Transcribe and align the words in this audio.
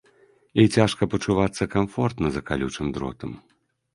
І 0.61 0.63
цяжка 0.77 1.07
пачувацца 1.11 1.67
камфортна 1.75 2.27
за 2.37 2.41
калючым 2.47 2.87
дротам. 2.95 3.31